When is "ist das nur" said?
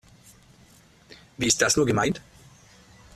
1.45-1.85